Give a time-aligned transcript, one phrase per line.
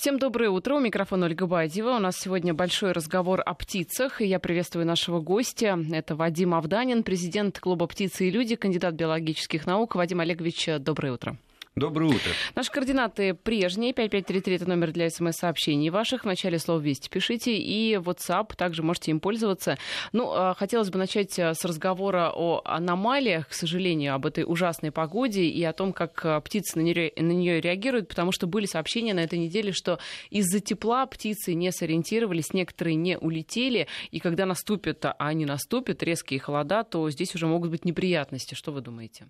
[0.00, 0.76] Всем доброе утро.
[0.76, 1.90] У микрофона Ольга Бадьева.
[1.90, 4.22] У нас сегодня большой разговор о птицах.
[4.22, 5.78] И я приветствую нашего гостя.
[5.92, 9.96] Это Вадим Авданин, президент клуба «Птицы и люди», кандидат биологических наук.
[9.96, 11.36] Вадим Олегович, доброе утро.
[11.80, 12.32] Доброе утро.
[12.54, 13.94] Наши координаты прежние.
[13.94, 16.24] 5533 это номер для смс-сообщений ваших.
[16.24, 17.56] В начале слова «Вести» пишите.
[17.56, 19.78] И WhatsApp, также можете им пользоваться.
[20.12, 24.90] Ну, а, хотелось бы начать а, с разговора о аномалиях, к сожалению, об этой ужасной
[24.90, 29.20] погоде и о том, как а, птицы на нее реагируют, потому что были сообщения на
[29.20, 35.14] этой неделе, что из-за тепла птицы не сориентировались, некоторые не улетели, и когда наступят, а
[35.16, 38.54] они наступят, резкие холода, то здесь уже могут быть неприятности.
[38.54, 39.28] Что вы думаете?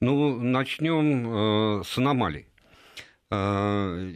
[0.00, 2.46] Ну, начнем э, с аномалий.
[3.30, 4.12] Э,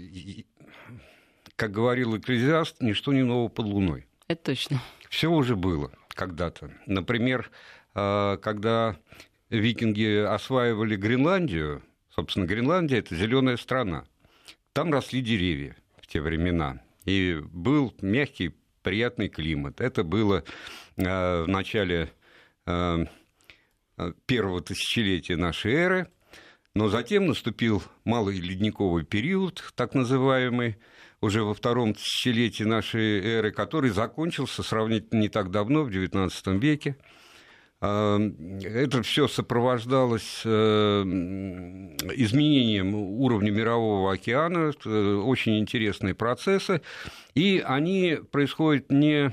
[1.56, 4.06] как говорил экклезиаст, ничто не нового под луной.
[4.28, 4.82] Это точно.
[5.08, 6.70] Все уже было когда-то.
[6.86, 7.50] Например,
[7.94, 8.96] э, когда
[9.50, 14.04] викинги осваивали Гренландию, собственно, Гренландия– это зеленая страна.
[14.72, 16.80] Там росли деревья в те времена.
[17.04, 19.80] И был мягкий, приятный климат.
[19.80, 20.44] Это было
[20.96, 22.12] в начале
[24.26, 26.08] первого тысячелетия нашей эры,
[26.74, 30.76] но затем наступил малый ледниковый период, так называемый,
[31.20, 36.96] уже во втором тысячелетии нашей эры, который закончился сравнительно не так давно, в XIX веке.
[37.80, 38.18] А,
[38.62, 40.48] это все сопровождалось э,
[42.14, 44.72] изменением уровня мирового океана,
[45.24, 46.82] очень интересные процессы,
[47.34, 49.32] и они происходят не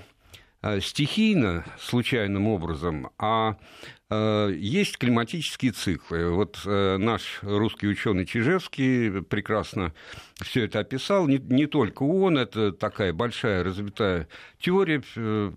[0.61, 6.29] э, стихийно, случайным образом, а Э, есть климатические циклы.
[6.29, 9.93] Вот э, наш русский ученый Чижевский прекрасно
[10.41, 11.27] все это описал.
[11.27, 14.27] Не, не только он, это такая большая развитая
[14.59, 15.01] теория.
[15.15, 15.51] Э,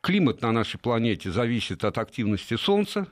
[0.00, 3.06] климат на нашей планете зависит от активности Солнца.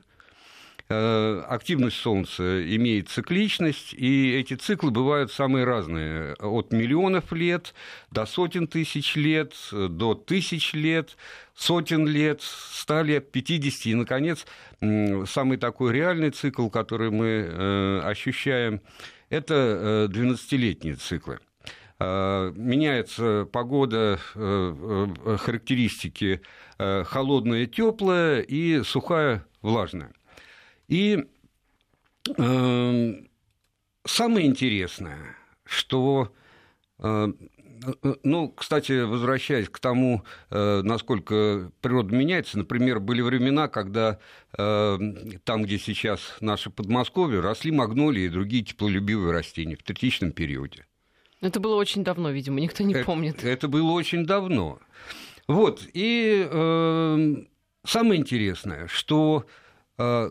[0.89, 6.33] Э, активность Солнца имеет цикличность, и эти циклы бывают самые разные.
[6.33, 7.73] От миллионов лет
[8.11, 11.15] до сотен тысяч лет, до тысяч лет,
[11.55, 13.85] сотен лет, ста лет, 50.
[13.85, 14.45] И, наконец,
[14.81, 18.81] самый такой реальный цикл, который мы э, ощущаем,
[19.29, 21.39] это 12-летние э, циклы
[21.99, 26.41] меняется погода, характеристики
[26.77, 30.11] холодная, теплая и сухая, влажная.
[30.93, 31.25] И
[32.37, 33.13] э,
[34.05, 36.31] самое интересное, что
[36.99, 37.33] э,
[38.21, 44.19] ну, кстати, возвращаясь к тому, э, насколько природа меняется, например, были времена, когда
[44.55, 44.99] э,
[45.43, 50.85] там, где сейчас наше Подмосковье, росли магнолии и другие теплолюбивые растения в третичном периоде.
[51.41, 53.43] Это было очень давно, видимо, никто не это, помнит.
[53.43, 54.77] Это было очень давно.
[55.47, 57.35] Вот, и э,
[57.83, 59.47] самое интересное, что
[59.97, 60.29] э,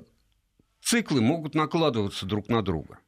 [0.93, 2.99] циклы могут накладываться друг на друга.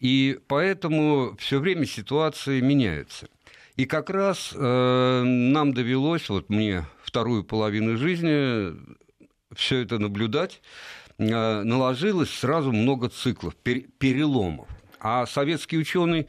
[0.00, 3.28] И поэтому все время ситуации меняются.
[3.76, 8.74] И как раз э, нам довелось, вот мне вторую половину жизни
[9.54, 10.62] все это наблюдать,
[11.18, 14.68] э, наложилось сразу много циклов, пер, переломов.
[14.98, 16.26] А советский ученый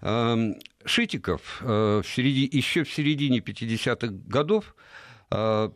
[0.00, 0.52] э,
[0.84, 4.76] Шитиков э, в середине, еще в середине 50-х годов
[5.32, 5.70] э,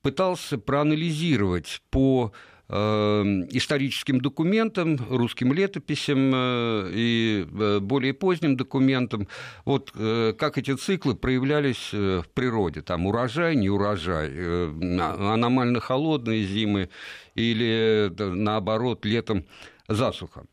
[0.00, 2.32] пытался проанализировать по Эм,
[2.72, 9.28] историческим документам, русским летописям э, и э, более поздним документам,
[9.66, 14.30] вот э, как эти циклы проявлялись в природе, там урожай, не урожай,
[14.70, 16.88] аномально холодные зимы
[17.34, 19.44] или наоборот летом
[19.88, 20.46] засуха.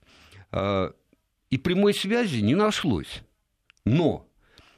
[1.50, 3.22] И прямой связи не нашлось.
[3.85, 4.25] Но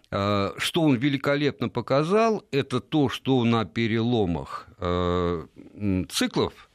[0.09, 4.67] что он великолепно показал, это то, что на переломах
[6.09, 6.70] циклов Э,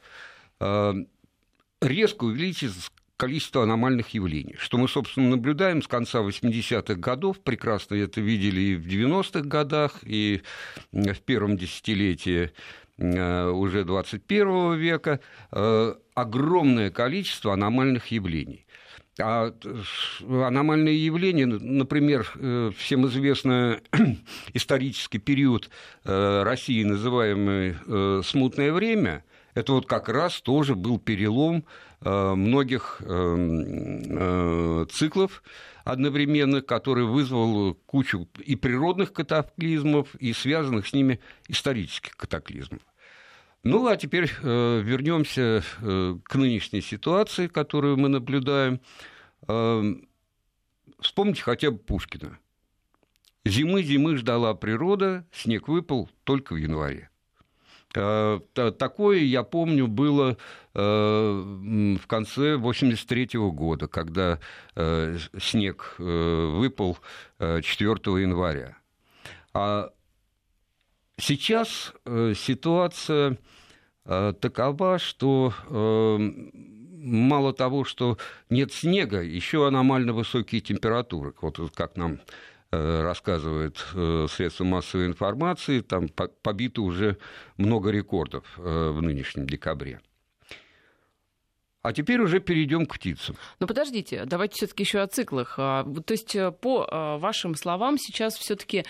[0.59, 8.21] резко увеличится количество аномальных явлений, что мы, собственно, наблюдаем с конца 80-х годов, прекрасно это
[8.21, 10.43] видели и в 90-х годах, и
[10.93, 12.53] в первом десятилетии
[12.99, 15.21] э, уже 21 века,
[15.53, 18.67] э, огромное количество аномальных явлений.
[19.19, 19.50] А
[20.21, 22.31] аномальные явления, например,
[22.77, 23.81] всем известный
[24.52, 25.70] исторический период
[26.05, 27.76] России, называемый
[28.23, 29.25] «смутное время»,
[29.56, 31.64] это вот как раз тоже был перелом
[32.03, 33.37] э, многих э,
[34.11, 35.43] э, циклов
[35.82, 42.82] одновременных, который вызвал кучу и природных катаклизмов, и связанных с ними исторических катаклизмов.
[43.62, 48.81] Ну, а теперь вернемся к нынешней ситуации, которую мы наблюдаем.
[51.00, 52.38] Вспомните хотя бы Пушкина.
[53.44, 57.11] Зимы-зимы ждала природа, снег выпал только в январе.
[58.54, 60.37] Такое, я помню, было
[60.75, 64.38] в конце 83 года, когда
[65.38, 66.98] снег выпал
[67.38, 67.62] 4
[68.20, 68.76] января.
[69.54, 69.90] А
[71.19, 73.38] сейчас ситуация
[74.04, 75.54] такова, что
[77.06, 78.19] мало того, что
[78.50, 81.32] нет снега, еще аномально высокие температуры.
[81.40, 82.19] Вот как нам э,
[83.02, 87.19] рассказывают э, средства массовой информации, там побито уже
[87.56, 90.00] много рекордов э, в нынешнем декабре.
[91.82, 93.37] А теперь уже перейдем к птицам.
[93.61, 95.55] Но подождите, давайте все-таки еще о циклах.
[95.58, 98.84] А, то есть, э, по вашим словам, сейчас все-таки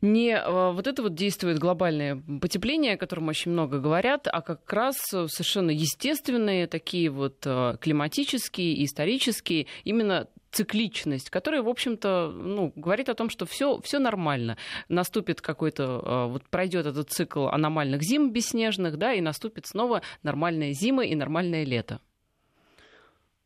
[0.00, 4.96] не вот это вот действует глобальное потепление, о котором очень много говорят, а как раз
[4.96, 7.46] совершенно естественные такие вот
[7.80, 14.56] климатические, исторические, именно цикличность, которая, в общем-то, ну, говорит о том, что все, все нормально.
[14.88, 21.04] Наступит какой-то, вот пройдет этот цикл аномальных зим бесснежных, да, и наступит снова нормальная зима
[21.04, 22.00] и нормальное лето.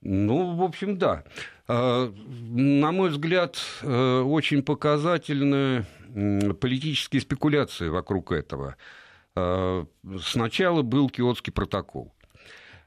[0.02, 1.24] Ну, в общем, да.
[1.68, 5.86] А, на мой взгляд, э, очень показательны
[6.60, 8.76] политические спекуляции вокруг этого.
[9.34, 9.86] А,
[10.20, 12.21] сначала был Киотский протокол а,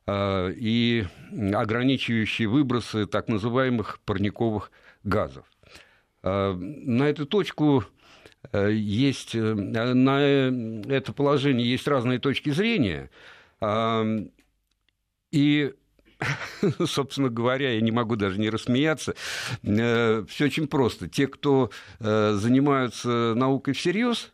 [0.07, 1.05] и
[1.53, 4.71] ограничивающие выбросы так называемых парниковых
[5.03, 5.45] газов.
[6.21, 7.83] На эту точку
[8.51, 13.09] э, есть, э, на это положение есть разные точки зрения.
[15.31, 15.73] И
[16.85, 19.15] собственно говоря, я не могу даже не рассмеяться.
[19.63, 21.07] Э, Все очень просто.
[21.07, 24.33] Те, кто э, занимаются наукой всерьез,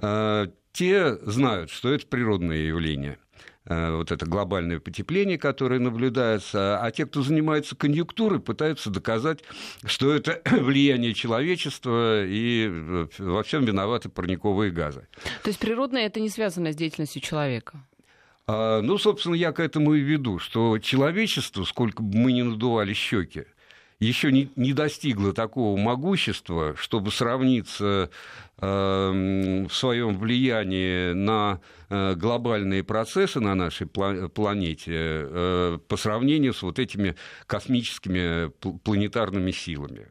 [0.00, 3.18] э, те знают, что это природное явление
[3.66, 9.40] вот это глобальное потепление, которое наблюдается, а те, кто занимается конъюнктурой, пытаются доказать,
[9.84, 12.68] что это влияние человечества и
[13.18, 15.06] во всем виноваты парниковые газы.
[15.42, 17.84] То есть природное это не связано с деятельностью человека?
[18.46, 22.92] А, ну, собственно, я к этому и веду, что человечество, сколько бы мы ни надували
[22.92, 23.44] щеки,
[24.02, 28.10] еще не, не достигло такого могущества, чтобы сравниться
[28.58, 36.62] э, в своем влиянии на э, глобальные процессы на нашей планете э, по сравнению с
[36.62, 37.14] вот этими
[37.46, 40.08] космическими планетарными силами.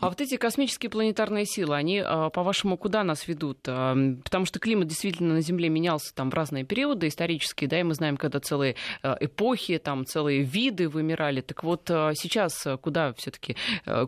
[0.00, 3.58] А вот эти космические планетарные силы, они, а, по-вашему, куда нас ведут?
[3.66, 7.82] А, потому что климат действительно на Земле менялся там в разные периоды исторические, да, и
[7.82, 11.40] мы знаем, когда целые а, эпохи, там целые виды вымирали.
[11.40, 13.56] Так вот, сейчас куда все таки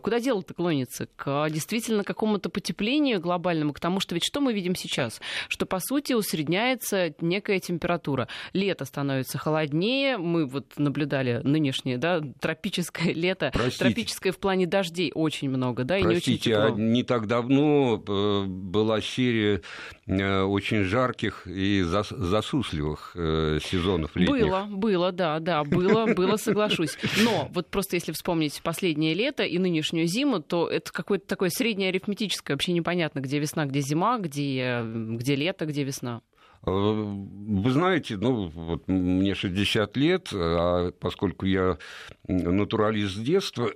[0.01, 1.07] куда дело-то клонится?
[1.17, 5.19] К действительно какому-то потеплению глобальному, к тому, что ведь что мы видим сейчас?
[5.49, 8.29] Что, по сути, усредняется некая температура.
[8.53, 13.83] Лето становится холоднее, мы вот наблюдали нынешнее, да, тропическое лето, Простите.
[13.83, 16.85] тропическое в плане дождей очень много много, да, и Простите, не очень тепло.
[16.85, 19.61] а не так давно э, была серия
[20.07, 24.45] э, очень жарких и засусливых э, сезонов летних.
[24.45, 26.97] Было, было, да, да, было, было, соглашусь.
[27.23, 31.89] Но вот просто если вспомнить последнее лето и нынешнюю зиму, то это какое-то такое среднее
[31.89, 36.21] арифметическое, вообще непонятно, где весна, где зима, где, где лето, где весна.
[36.63, 41.79] Вы знаете, ну, вот мне 60 лет, а поскольку я
[42.27, 43.71] натуралист с детства,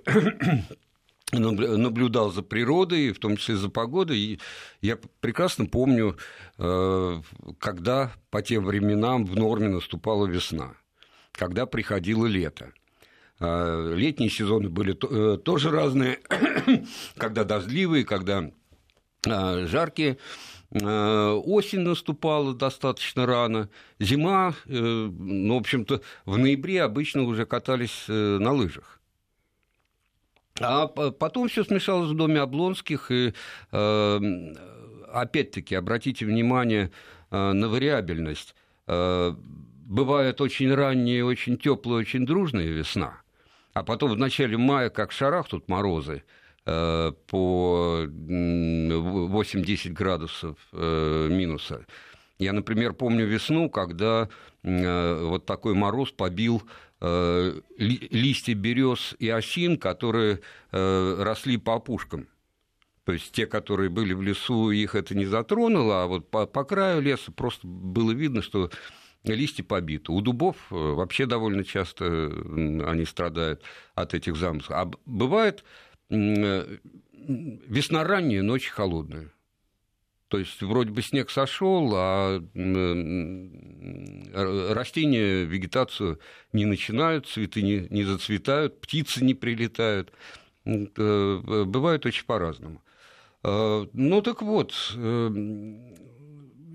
[1.32, 4.18] наблюдал за природой, в том числе за погодой.
[4.18, 4.40] И
[4.80, 6.16] я прекрасно помню,
[6.58, 7.20] э,
[7.58, 10.74] когда по тем временам в норме наступала весна,
[11.32, 12.72] когда приходило лето.
[13.40, 16.20] Э, летние сезоны были э, тоже разные,
[17.16, 18.50] когда дождливые, когда
[19.24, 20.18] жаркие.
[20.70, 23.70] Осень наступала достаточно рано.
[23.98, 29.00] Зима, ну, в общем-то, в ноябре обычно уже катались на лыжах.
[30.60, 33.34] А потом все смешалось в доме Облонских, и
[33.72, 34.20] э,
[35.12, 36.90] опять-таки обратите внимание
[37.30, 38.54] э, на вариабельность.
[38.86, 39.34] Э,
[39.86, 43.20] бывает очень ранняя, очень теплая, очень дружная весна,
[43.74, 46.22] а потом в начале мая, как шарах тут морозы,
[46.64, 51.86] по 8-10 градусов минуса.
[52.40, 54.28] Я, например, помню весну, когда
[54.64, 56.64] вот такой мороз побил
[57.00, 60.40] листья берез и осин, которые
[60.72, 62.28] э, росли по опушкам.
[63.04, 66.64] То есть те, которые были в лесу, их это не затронуло, а вот по, по
[66.64, 68.70] краю леса просто было видно, что
[69.24, 70.10] листья побиты.
[70.10, 72.32] У дубов э, вообще довольно часто
[72.86, 73.62] они страдают
[73.94, 74.78] от этих замыслов.
[74.78, 75.64] А бывает
[77.18, 79.30] весна ранняя, ночь холодная.
[80.28, 82.42] То есть вроде бы снег сошел, а
[84.74, 86.18] растения вегетацию
[86.52, 90.12] не начинают, цветы не, не зацветают, птицы не прилетают.
[90.64, 92.82] Бывает очень по-разному.
[93.44, 95.28] А, ну так вот, э,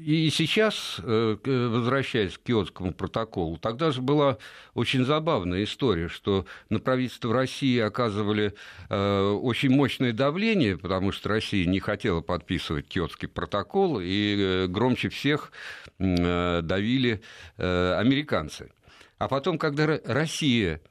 [0.03, 4.38] и сейчас, э, возвращаясь к Киотскому протоколу, тогда же была
[4.74, 8.53] очень забавная история, что на правительство России оказывали
[8.89, 15.51] э, очень мощное давление, потому что Россия не хотела подписывать Киотский протокол, и громче всех
[16.00, 17.22] давили
[17.58, 18.72] американцы.
[19.20, 20.81] А потом, когда Россия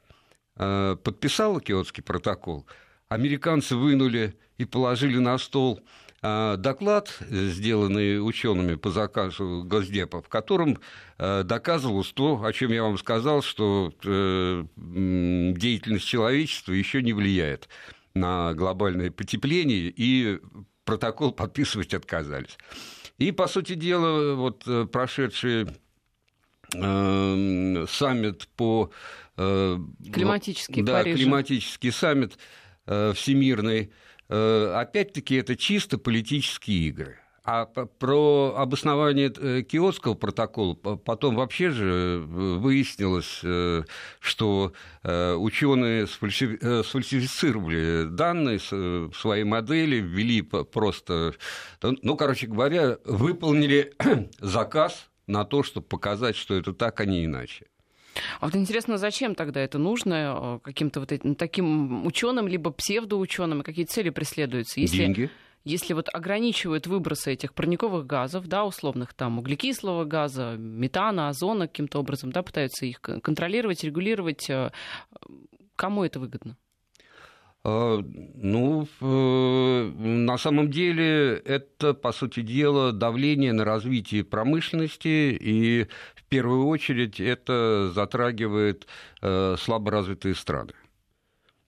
[0.55, 2.67] подписала Киотский протокол,
[3.09, 5.81] американцы вынули и положили на стол
[6.23, 10.79] доклад, сделанный учеными по заказу Госдепа, в котором
[11.19, 17.71] э, доказывалось то, о чем я вам сказал, что э, деятельность человечества еще не влияет
[18.13, 20.41] на глобальное потепление, и
[20.85, 22.59] протокол подписывать отказались.
[23.17, 25.69] И, по сути дела, вот э, прошедший
[26.73, 28.93] саммит по...
[29.35, 32.39] Климатический да, климатический саммит
[32.87, 33.89] всемирный, Э,
[34.31, 37.19] опять-таки это чисто политические игры.
[37.43, 43.43] А про обоснование э, Киотского протокола потом вообще же э, выяснилось,
[44.21, 44.73] что
[45.03, 51.35] ученые сфальсифицировали данные, свои модели, ввели просто,
[51.83, 53.95] ну, короче говоря, выполнили
[54.39, 57.70] заказ на то, чтобы показать, что это так, а не иначе.
[58.41, 63.63] А вот интересно, зачем тогда это нужно э, каким-то вот этим, таким ученым, либо псевдоученым,
[63.63, 64.81] какие цели преследуются?
[64.81, 64.99] Если...
[64.99, 65.31] Деньги
[65.65, 71.99] если вот ограничивают выбросы этих парниковых газов, да, условных там углекислого газа, метана, озона каким-то
[71.99, 74.71] образом, да, пытаются их контролировать, регулировать, э,
[75.77, 76.57] кому это выгодно?
[77.63, 85.87] А, ну, на самом деле это, по сути дела, давление на развитие промышленности, и
[86.31, 88.87] первую очередь это затрагивает
[89.21, 90.73] э, слаборазвитые страны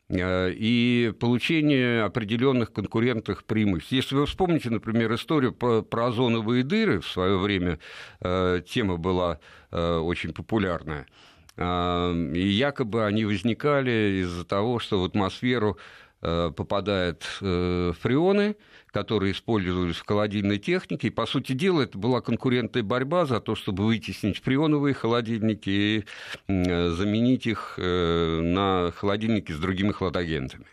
[0.09, 3.93] э, и получение определенных конкурентных преимуществ.
[3.93, 7.79] Если вы вспомните, например, историю про, про озоновые дыры, в свое время
[8.21, 9.39] э, тема была
[9.71, 11.07] очень популярная–
[11.57, 15.77] и якобы они возникали из-за того, что в атмосферу
[16.23, 18.57] э, попадают э, фреоны,
[18.93, 21.09] которые использовались в холодильной технике.
[21.09, 26.05] И, по сути дела, это была конкурентная борьба за то, чтобы вытеснить фреоновые холодильники и
[26.49, 30.67] заменить их э, на холодильники с другими хладагентами.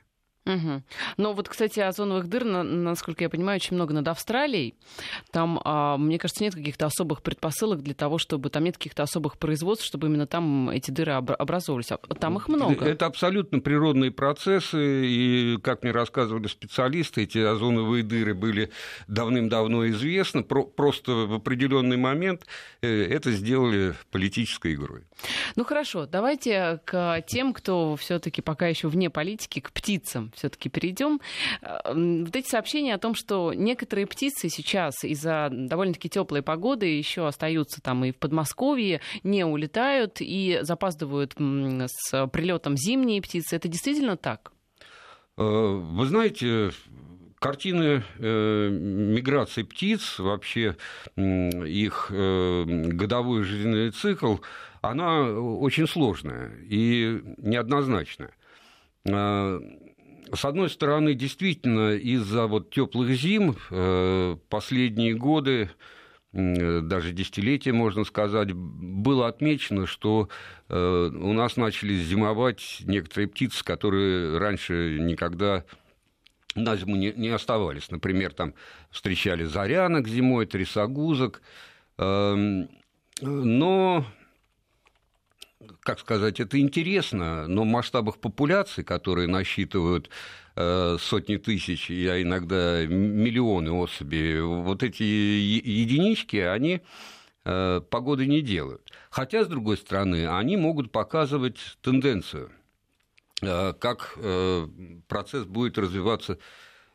[0.49, 0.83] Угу.
[1.17, 4.73] Но вот, кстати, озоновых дыр, насколько я понимаю, очень много над Австралией.
[5.31, 9.37] Там, а, мне кажется, нет каких-то особых предпосылок для того, чтобы там нет каких-то особых
[9.37, 11.91] производств, чтобы именно там эти дыры образовывались.
[11.91, 12.85] А там их много.
[12.85, 18.71] Это абсолютно природные процессы, и, как мне рассказывали специалисты, эти озоновые дыры были
[19.07, 20.43] давным-давно известны.
[20.43, 22.45] Просто в определенный момент
[22.81, 25.03] э, это сделали политической игрой.
[25.55, 31.21] Ну хорошо, давайте к тем, кто все-таки пока еще вне политики, к птицам все-таки перейдем.
[31.61, 37.27] Э, вот эти сообщения о том, что некоторые птицы сейчас из-за довольно-таки теплой погоды еще
[37.27, 43.55] остаются там и в Подмосковье, не улетают и запаздывают с прилетом зимние птицы.
[43.55, 44.51] Это действительно так?
[45.37, 46.71] Э, вы знаете,
[47.39, 50.75] картины э, миграции птиц, вообще
[51.15, 54.37] э, их э, годовой жизненный цикл,
[54.81, 58.31] она очень сложная и неоднозначная.
[59.05, 59.59] Э,
[60.33, 65.69] с одной стороны, действительно, из-за вот теплых зим э, последние годы,
[66.31, 70.29] даже десятилетия, можно сказать, было отмечено, что
[70.67, 75.65] э, у нас начали зимовать некоторые птицы, которые раньше никогда
[76.55, 77.89] на зиму не, оставались.
[77.89, 78.53] Например, там
[78.91, 81.41] встречали зарянок зимой, трясогузок.
[81.97, 82.69] Эм,
[83.21, 84.05] но
[85.81, 90.09] как сказать, это интересно, но в масштабах популяции, которые насчитывают
[90.55, 96.81] э, сотни тысяч, а иногда миллионы особей, вот эти единички, они
[97.43, 98.89] э, погоды не делают.
[99.09, 102.51] Хотя, с другой стороны, они могут показывать тенденцию,
[103.41, 104.17] э, как
[105.07, 106.37] процесс будет развиваться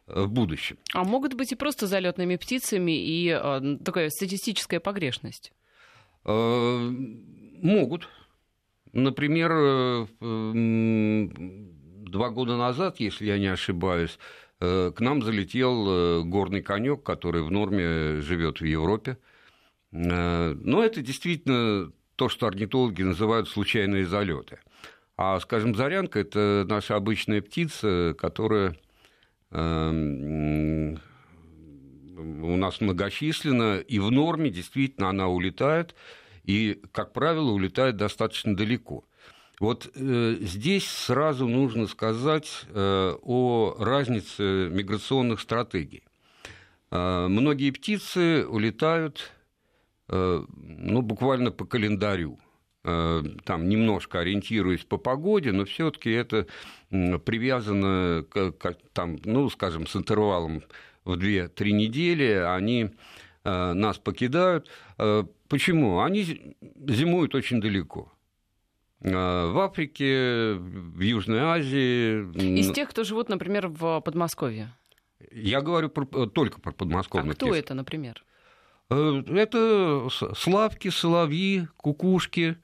[0.06, 0.78] в будущем.
[0.92, 3.28] А могут быть и просто залетными птицами и
[3.85, 5.52] такая статистическая погрешность?
[6.25, 8.09] Могут.
[8.94, 14.20] Например, э, два года назад, если я не ошибаюсь,
[14.60, 19.18] э, к нам залетел э, горный конек, который в норме живет в Европе.
[19.90, 24.58] Но это действительно то, что орнитологи называют случайные залеты.
[25.16, 28.76] А, скажем, зарянка– это наша обычная птица, которая
[29.52, 29.56] у
[32.56, 35.94] нас многочисленна, и в норме действительно она улетает–
[36.44, 39.04] и, как правило, улетает достаточно далеко.
[39.60, 46.02] Вот э, здесь сразу нужно сказать э, о разнице миграционных стратегий.
[46.90, 49.32] Э, многие птицы улетают
[50.06, 52.38] ну, буквально по календарю.
[52.82, 56.46] Там немножко ориентируясь по погоде, но все-таки это
[56.90, 60.62] привязано к, к там, ну, скажем, с интервалом
[61.06, 62.90] в 2-3 недели, они
[63.44, 64.70] нас покидают.
[65.48, 66.00] Почему?
[66.00, 68.10] Они зимуют очень далеко.
[69.04, 72.58] А, в Африке, в Южной Азии.
[72.58, 74.72] Из тех, кто живут, например, в Подмосковье?
[75.30, 77.34] Я говорю про, только про подмосковных.
[77.34, 77.58] А кто птиц.
[77.58, 78.24] это, например?
[78.90, 82.56] Э, это славки, соловьи, кукушки.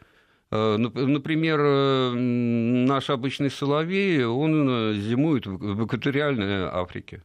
[0.51, 7.23] Э, например, э, наш обычный соловей, он зимует в экваториальной Африке.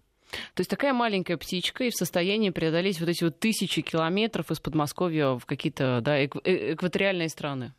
[0.54, 4.60] То есть такая маленькая птичка и в состоянии преодолеть вот эти вот тысячи километров из
[4.60, 7.74] Подмосковья в какие-то да, экваториальные страны?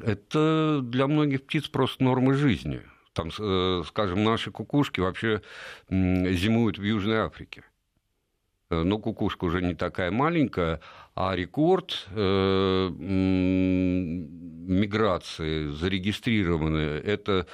[0.00, 2.82] Это для многих птиц просто норма жизни.
[3.12, 5.42] Там, э, скажем, наши кукушки вообще
[5.90, 7.64] зимуют в Южной Африке.
[8.70, 10.80] Э, но кукушка уже не такая маленькая,
[11.16, 12.90] а рекорд э,
[14.68, 17.46] миграции зарегистрированный– это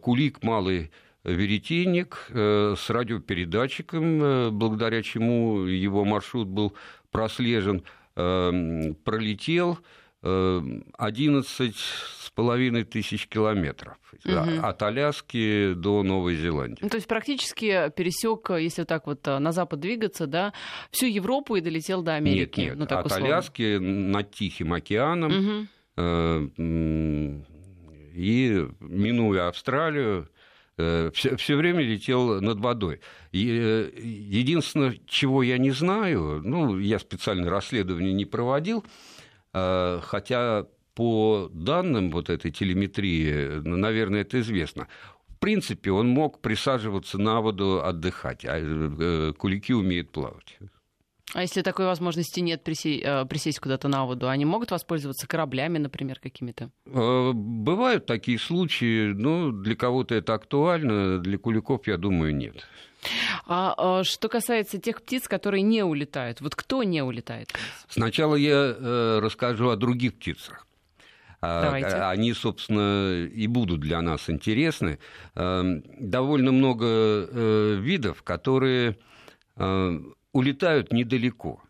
[0.00, 0.90] кулик малый
[1.26, 6.72] веретенник с радиопередатчиком, благодаря чему его маршрут был
[7.10, 7.82] прослежен,
[8.14, 9.78] пролетел
[10.22, 14.66] 11 с половиной тысяч километров угу.
[14.66, 16.80] от Аляски до Новой Зеландии.
[16.82, 20.52] Ну, то есть практически пересек, если так вот э, на запад двигаться, да,
[20.90, 22.60] всю Европу и долетел до Америки.
[22.60, 23.26] Нет, нет, ну, так от условно.
[23.26, 25.66] Аляски над Тихим океаном угу.
[25.96, 26.48] э,
[28.14, 30.28] и минуя Австралию,
[30.76, 33.00] все, э, все время летел над водой.
[33.32, 38.84] Э, единственное, чего я не знаю, ну, я специальное расследование не проводил,
[39.56, 44.88] Э, хотя по данным вот этой телеметрии, наверное, это известно.
[45.28, 50.58] В принципе, он мог присаживаться на воду, отдыхать, а кулики умеют плавать.
[51.34, 55.78] А если такой возможности нет присесть, э, присесть куда-то на воду, они могут воспользоваться кораблями,
[55.78, 56.70] например, какими-то?
[56.84, 62.64] Бывают такие случаи, но для кого-то это актуально, для куликов, я думаю, нет.
[63.46, 67.52] А, а что касается тех птиц, которые не улетают, вот кто не улетает?
[67.88, 70.66] Сначала я э, расскажу о других птицах.
[71.40, 71.96] А, Давайте.
[71.96, 74.98] Они, собственно, и будут для нас интересны.
[75.34, 78.96] Эм, довольно много э, видов, которые
[79.56, 80.00] э,
[80.36, 81.62] улетают недалеко.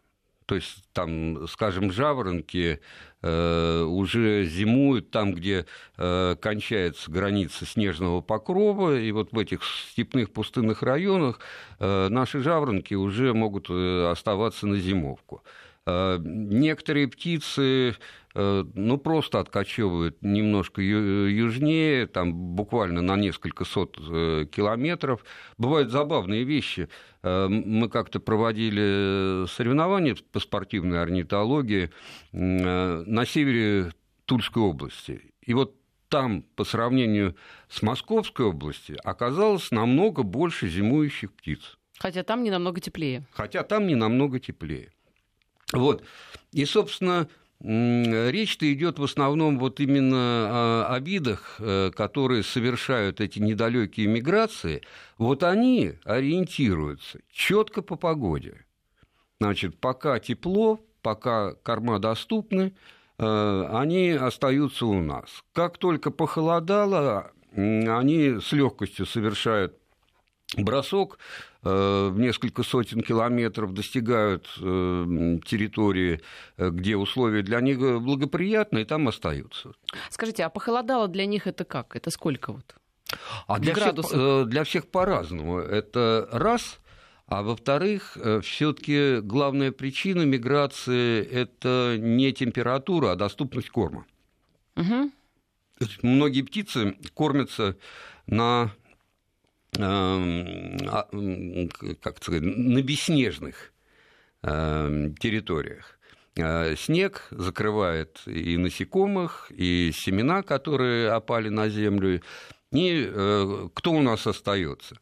[0.46, 2.80] То есть там, скажем, жаворонки
[3.22, 10.32] э, уже зимуют там, где э, кончается граница снежного покрова, и вот в этих степных
[10.32, 11.38] пустынных районах
[11.78, 15.42] э, наши жаворонки уже могут э, оставаться на зимовку.
[15.86, 17.96] Э, некоторые птицы
[18.36, 25.24] ну, просто откачивают немножко южнее, там буквально на несколько сот э, километров.
[25.56, 26.88] Бывают забавные вещи.
[27.22, 31.90] Э, мы как-то проводили соревнования по спортивной орнитологии
[32.32, 33.92] на севере
[34.26, 35.32] Тульской области.
[35.40, 35.74] И вот
[36.08, 37.36] там, по сравнению
[37.68, 41.78] с Московской областью, оказалось намного больше зимующих птиц.
[41.98, 43.26] Хотя там не намного теплее.
[43.32, 44.92] Хотя там не намного теплее.
[45.72, 46.04] Вот.
[46.52, 47.28] И, собственно,
[47.60, 54.82] Речь-то идет в основном вот именно о видах, э, которые совершают эти недалекие миграции.
[55.16, 58.66] Вот они ориентируются четко по погоде.
[59.40, 62.74] Значит, пока тепло, пока корма доступны,
[63.18, 65.42] э, они остаются у нас.
[65.52, 69.74] Как только похолодало, они с легкостью совершают
[70.56, 76.20] бросок э, в несколько сотен километров достигают э, территории,
[76.56, 79.72] э, где условия для них благоприятны, и там остаются.
[80.10, 81.96] Скажите, а похолодало для них это как?
[81.96, 82.74] Это сколько вот?
[83.46, 85.58] А для всех, для всех по-разному.
[85.58, 86.80] Это раз.
[87.28, 94.06] А во-вторых, все-таки главная причина миграции это не температура, а доступность корма.
[94.76, 95.10] Угу.
[96.02, 97.76] Многие птицы кормятся
[98.26, 98.70] на
[102.00, 103.72] как сказать, на бесснежных
[104.42, 105.96] эм, территориях.
[106.36, 112.20] Э, снег закрывает и насекомых, и семена, которые опали на землю.
[112.72, 114.96] И э, кто у нас остается?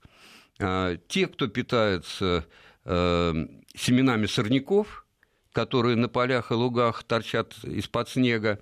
[0.58, 2.46] Э, те, кто питается
[2.86, 5.06] семенами сорняков,
[5.52, 8.60] которые на полях и лугах торчат из-под снега,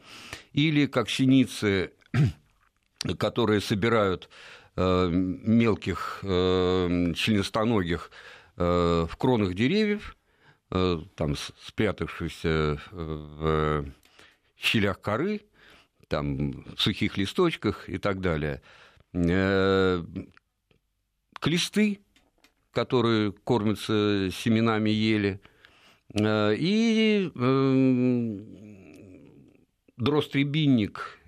[0.53, 1.91] или как синицы,
[3.19, 4.29] которые собирают
[4.77, 8.11] мелких э, членистоногих
[8.57, 10.17] э, в кронах деревьев,
[10.71, 11.35] там
[11.67, 13.85] спрятавшихся в
[14.57, 15.43] щелях коры,
[16.09, 18.63] там, в сухих листочках и так далее.
[21.39, 22.01] Клесты,
[22.71, 25.43] которые кормятся семенами ели,
[26.15, 27.31] И
[29.99, 31.22] дрозд-рябинник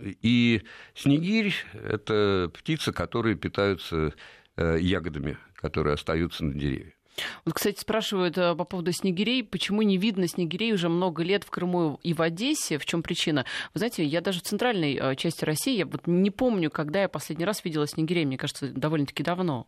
[0.00, 0.62] и
[0.94, 4.14] снегирь– это птицы, которые питаются
[4.56, 6.96] ягодами, которые остаются на деревьях.
[7.44, 11.50] Вот, кстати, спрашивают э, по поводу снегирей, почему не видно снегирей уже много лет в
[11.50, 13.44] Крыму и в Одессе, в чем причина?
[13.74, 17.08] Вы знаете, я даже в центральной э, части России, я вот не помню, когда я
[17.08, 19.66] последний раз видела снегирей, мне кажется, довольно-таки давно.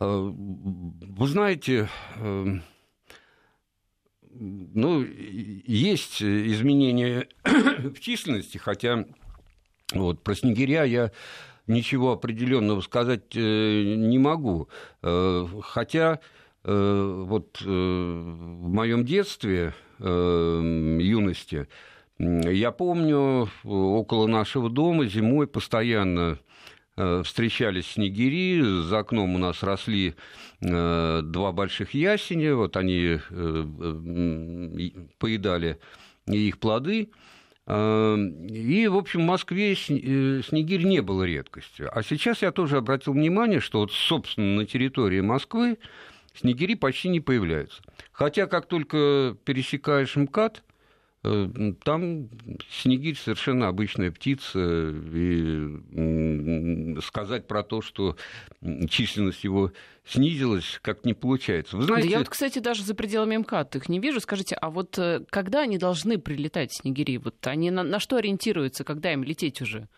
[0.00, 1.88] Э, вы знаете,
[4.30, 9.06] ну, есть изменения в численности, хотя
[9.92, 11.12] вот, про снегиря я
[11.66, 14.68] ничего определенного сказать не могу.
[15.02, 16.20] Хотя
[16.64, 21.66] Э, вот э, в моем детстве, э, юности,
[22.18, 26.38] я помню, около нашего дома зимой постоянно
[27.22, 30.16] встречались снегири, за окном у нас росли
[30.60, 33.20] два больших ясеня, вот они
[35.20, 35.78] поедали
[36.26, 37.12] их плоды.
[37.68, 41.90] И, в общем, в Москве снегирь не было редкостью.
[41.92, 45.76] А сейчас я тоже обратил внимание, что вот, собственно, на территории Москвы
[46.34, 47.82] снегири почти не появляются.
[48.10, 50.77] Хотя, как только пересекаешь МКАД, э,
[51.22, 52.28] там
[52.70, 55.80] снегирь совершенно обычная птица, и
[57.02, 58.16] сказать про то, что
[58.88, 59.72] численность его
[60.06, 61.76] снизилась, как не получается.
[61.76, 62.08] Вы знаете...
[62.08, 64.20] Да я вот, кстати, даже за пределами МКАД их не вижу.
[64.20, 67.18] Скажите, а вот э, когда они должны прилетать, снегири?
[67.18, 69.88] Вот они на, на что ориентируются, когда им лететь уже?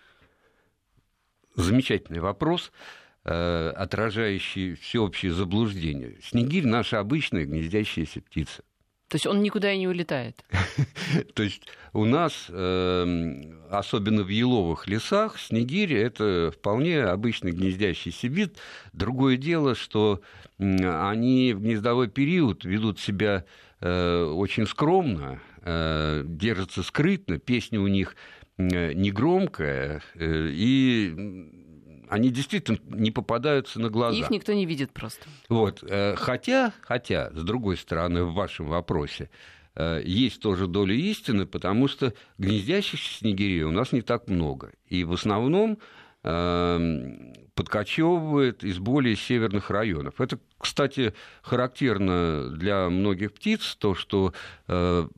[1.54, 2.72] Замечательный вопрос.
[3.22, 6.18] Э, отражающий всеобщее заблуждение.
[6.22, 8.64] Снегирь– наша обычная гнездящаяся птица.
[9.10, 10.44] То есть он никуда и не улетает?
[11.34, 18.56] То есть у нас, эм, особенно в еловых лесах, снегирь– это вполне обычный гнездящийся вид.
[18.92, 20.20] Другое дело, что
[20.58, 23.44] они в гнездовой период ведут себя
[23.80, 28.14] э, очень скромно, э, держатся скрытно, песня у них
[28.58, 31.50] негромкая, и
[32.10, 34.18] они действительно не попадаются на глаза.
[34.18, 35.26] Их никто не видит просто.
[35.48, 35.82] Вот.
[35.88, 39.30] Э, хотя, хотя, с другой стороны, в вашем вопросе,
[39.76, 44.72] э, есть тоже доля истины, потому что гнездящихся снегирей у нас не так много.
[44.86, 45.78] И в основном
[46.22, 50.20] эм, подкочевывает из более северных районов.
[50.20, 54.34] Это, кстати, характерно для многих птиц, то, что
[54.66, 55.08] э,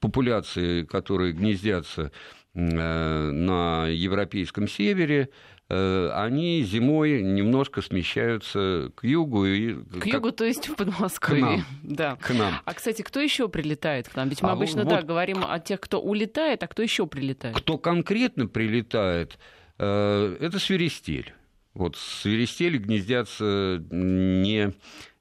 [0.00, 2.12] популяции, которые гнездятся
[2.52, 5.30] на европейском севере,
[5.70, 9.46] они зимой немножко смещаются к югу.
[9.46, 10.06] И к как...
[10.06, 11.42] югу, то есть в Подмосковье.
[11.42, 11.64] К нам.
[11.82, 12.16] Да.
[12.16, 12.54] К нам.
[12.64, 14.28] А, кстати, кто еще прилетает к нам?
[14.28, 14.90] Ведь мы а обычно, вот...
[14.90, 17.56] да, говорим о тех, кто улетает, а кто еще прилетает?
[17.56, 19.38] Кто конкретно прилетает,
[19.78, 21.34] э, это свиристель.
[21.74, 24.74] Вот свиристели гнездятся не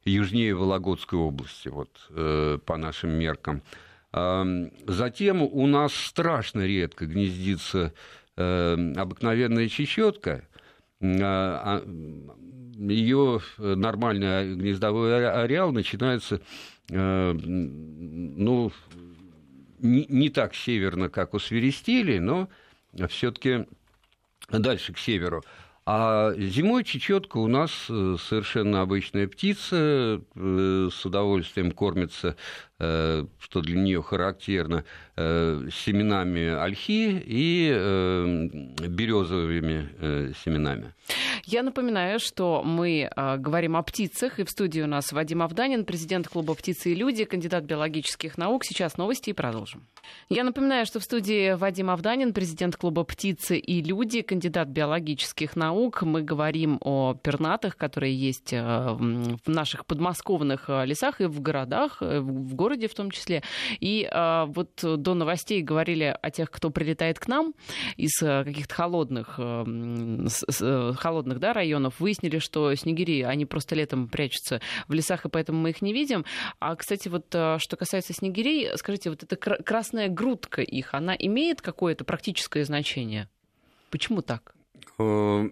[0.04, 3.62] южнее Вологодской области, вот, э, по нашим меркам.
[4.12, 7.94] Затем у нас страшно редко гнездится
[8.40, 10.48] обыкновенная чечетка,
[11.02, 11.84] а, а,
[12.78, 16.42] ее нормальный гнездовой ареал начинается
[16.90, 18.72] э, ну,
[19.80, 22.50] не, так северно, как у свиристели, но
[23.10, 23.66] все-таки
[24.50, 25.44] дальше к северу.
[25.86, 32.36] А зимой чечетка у нас э, совершенно обычная птица, э, с удовольствием кормится,
[32.80, 34.86] что для нее характерно,
[35.22, 38.48] Э, семенами ольхи и э,
[38.88, 40.94] березовыми э, семенами.
[41.44, 46.28] Я напоминаю, что мы говорим о птицах, и в студии у нас Вадим Авданин, президент
[46.28, 48.64] клуба «Птицы и люди», кандидат биологических наук.
[48.64, 49.88] Сейчас новости и продолжим.
[50.30, 56.04] Я напоминаю, что в студии Вадим Авданин, президент клуба «Птицы и люди», кандидат биологических наук.
[56.04, 62.69] Мы говорим о пернатых, которые есть в наших подмосковных лесах и в городах, в городе
[62.88, 63.44] в том числе.
[63.80, 67.54] И вот до новостей говорили о тех, кто прилетает к нам
[67.98, 69.66] из э, каких-то холодных, э,
[70.62, 75.60] э, холодных да, районов, выяснили, что снегири, они просто летом прячутся в лесах, и поэтому
[75.60, 76.26] мы их не видим.
[76.60, 82.04] А, кстати, вот что касается снегирей, скажите, вот эта красная грудка их, она имеет какое-то
[82.04, 83.30] практическое значение?
[83.90, 84.54] Почему так?
[85.00, 85.50] На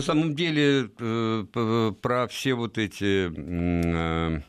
[0.00, 4.42] самом деле про все вот эти а,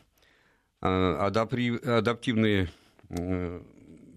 [0.84, 2.68] адаптивные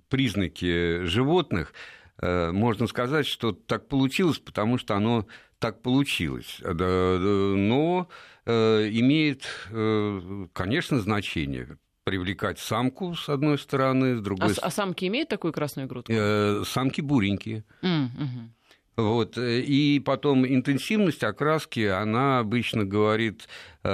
[0.10, 1.74] признаки животных,
[2.22, 5.28] э, можно сказать, что так получилось, потому что оно
[5.60, 6.60] так получилось.
[6.62, 8.08] Но
[8.46, 14.64] э, имеет, э, конечно, значение привлекать самку, с одной стороны, с другой стороны.
[14.64, 16.14] А, а самки имеют такую красную грудку?
[16.66, 17.66] Самки буренькие.
[17.82, 18.50] Mm-hmm.
[18.98, 19.38] Вот.
[19.38, 23.48] Э, и потом интенсивность окраски, она обычно говорит
[23.84, 23.90] э,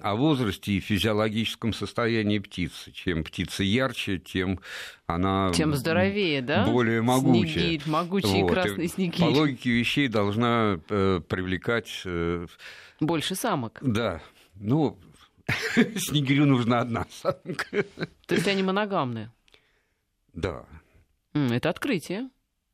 [0.00, 2.90] о возрасте и физиологическом состоянии птицы.
[2.90, 4.58] Чем птица ярче, тем
[5.06, 6.66] она тем здоровее, да?
[6.66, 7.52] более могучая.
[7.52, 8.50] Снегирь, могучий вот.
[8.50, 9.20] красный снегирь.
[9.20, 12.02] По логике вещей должна э, привлекать...
[12.04, 12.46] Э,
[12.98, 13.78] Больше самок.
[13.82, 14.20] Да.
[14.56, 14.98] Ну,
[15.96, 17.84] снегирю нужна одна самка.
[18.26, 19.30] То есть они моногамные?
[20.32, 20.64] Да.
[21.34, 22.30] Это открытие.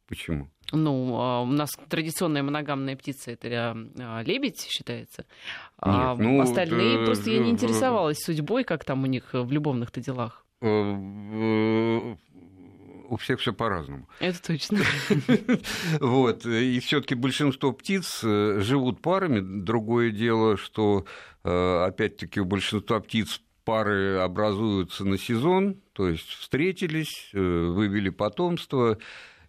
[0.07, 0.49] Почему?
[0.73, 5.23] Ну, а, у нас традиционная моногамная птица это а, лебедь считается.
[5.23, 5.27] Нет,
[5.79, 10.01] а ну, остальные да, просто я не интересовалась судьбой, как там у них в любовных-то
[10.01, 10.45] делах.
[10.63, 12.17] Э, э,
[13.09, 14.09] у всех все по-разному.
[14.21, 14.81] Это точно.
[16.01, 16.47] Вот.
[16.47, 19.41] И все-таки большинство птиц э, живут парами.
[19.41, 21.07] Другое дело, что
[21.43, 28.99] опять-таки у большинства птиц пары образуются на сезон, то есть встретились, вывели потомство,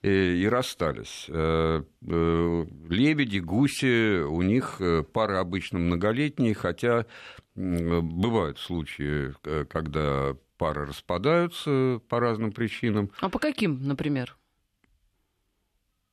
[0.03, 1.25] и расстались.
[1.29, 7.05] Э, э, лебеди, гуси, у них э, пары обычно многолетние, хотя
[7.53, 9.33] бывают случаи,
[9.65, 13.11] когда пары распадаются по разным причинам.
[13.19, 14.37] А по каким, например?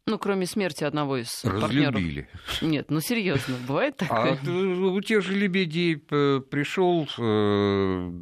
[0.04, 2.22] Ну, кроме смерти одного из Разлюбили.
[2.28, 2.62] партнеров.
[2.62, 4.38] Нет, ну серьезно, бывает такое?
[4.42, 7.06] А у тех же лебедей пришел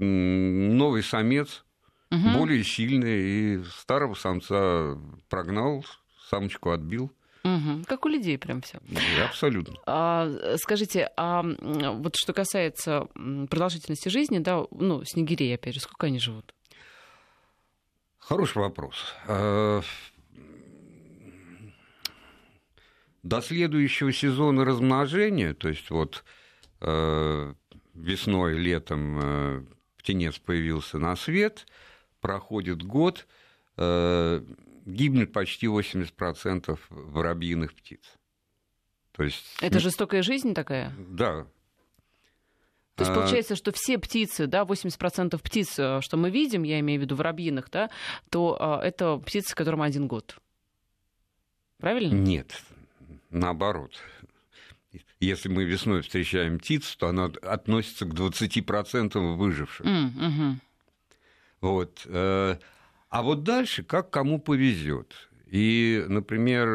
[0.05, 1.65] новый самец,
[2.11, 2.39] угу.
[2.39, 5.85] более сильный, и старого самца прогнал,
[6.29, 7.13] самочку отбил.
[7.45, 7.85] Угу.
[7.87, 8.81] Как у людей прям все.
[9.25, 9.77] Абсолютно.
[9.87, 13.07] А, скажите, а вот что касается
[13.49, 16.53] продолжительности жизни, да, ну, снегирей, опять же, сколько они живут?
[18.19, 18.97] Хороший вопрос.
[19.29, 19.81] А,
[23.23, 26.25] до следующего сезона размножения, то есть вот
[26.81, 27.55] а,
[27.95, 29.65] весной, летом а,
[29.99, 31.67] птенец появился на свет–
[32.21, 33.27] проходит год,
[33.77, 34.43] э,
[34.85, 38.01] гибнет почти 80% воробьиных птиц.
[39.13, 39.45] То есть...
[39.61, 40.93] Это жестокая жизнь такая?
[40.99, 41.47] Да.
[42.97, 46.81] То есть а, получается, что все птицы, да, 80% птиц, э, что мы видим, я
[46.81, 47.91] имею в виду воробьиных, да,
[48.31, 50.39] то а, это птицы, которым один год.
[51.79, 52.15] Правильно?
[52.15, 52.63] Нет,
[53.31, 53.93] наоборот.
[55.21, 59.85] Если мы весной встречаем птицу, то она относится к 20% выживших.
[59.85, 60.61] Mm, угу.
[61.67, 62.03] Вот.
[62.07, 62.57] Э,
[63.11, 65.29] а вот дальше как кому повезет.
[65.47, 66.69] И, например,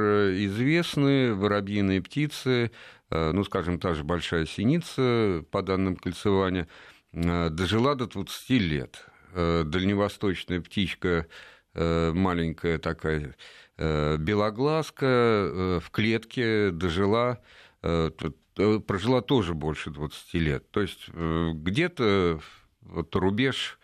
[0.48, 2.72] известные воробьиные птицы,
[3.10, 6.68] э, ну, скажем, та же большая синица, по данным кольцевания,
[7.14, 9.06] э, дожила до 20 лет.
[9.34, 11.26] Дальневосточная птичка
[11.74, 13.38] маленькая такая,
[13.78, 17.40] белоглазка, в клетке дожила,
[17.80, 20.70] прожила тоже больше 20 лет.
[20.72, 22.42] То есть где-то
[22.82, 23.80] вот рубеж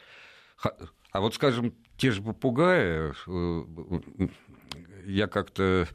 [1.17, 4.27] а вот, скажем, те же попугаи, э,
[5.07, 5.87] я как-то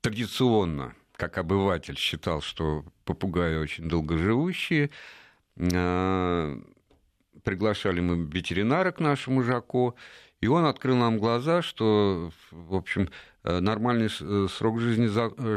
[0.00, 4.88] традиционно, как обыватель, считал, что попугаи очень долгоживущие.
[5.60, 6.58] А,
[7.44, 9.96] приглашали мы ветеринара к нашему Жако,
[10.40, 13.10] и он открыл нам глаза, что, в общем,
[13.44, 15.08] э, нормальный э, срок жизни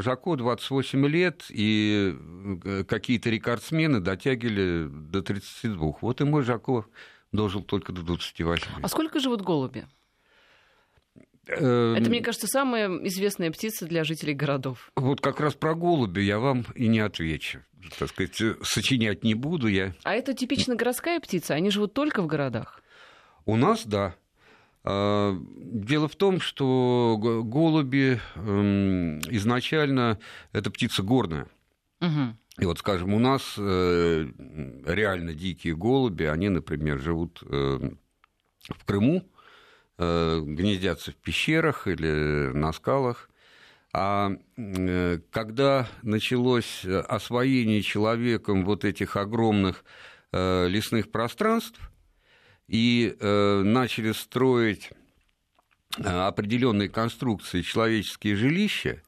[0.02, 2.14] Жако 28 лет, и
[2.86, 5.94] какие-то рекордсмены дотягивали до 32.
[6.02, 6.84] Вот и мой Жако
[7.32, 8.66] дожил только до 28.
[8.82, 9.86] А сколько живут голуби?
[11.48, 14.90] Эм, Это, мне кажется, самая известная птица для жителей городов.
[14.96, 17.60] Вот как раз про голуби я вам и не отвечу.
[17.98, 19.94] Так сказать, сочинять не буду я.
[20.02, 21.54] А это типично городская птица?
[21.54, 22.82] Они живут только в городах?
[23.44, 24.16] У нас, да.
[24.82, 30.18] А, дело в том, что голуби эм, изначально
[30.52, 31.46] это птица горная.
[32.00, 32.36] Угу.
[32.58, 34.26] И вот, скажем, у нас э,
[34.86, 37.90] реально дикие голуби, они, например, живут э,
[38.68, 39.28] в Крыму,
[39.98, 43.28] э, гнездятся в пещерах или на скалах.
[43.92, 44.32] А
[45.30, 49.86] когда началось освоение человеком вот этих огромных
[50.32, 51.80] лесных пространств
[52.68, 54.90] и начали строить
[55.96, 59.05] определенные конструкции человеческие жилища, Э,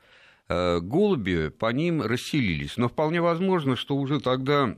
[0.48, 2.76] голуби по ним расселились.
[2.76, 4.76] Но вполне возможно, что уже тогда